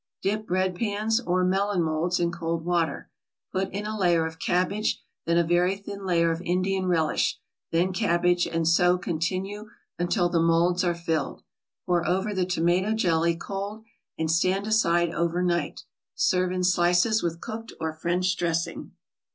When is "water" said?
2.65-3.11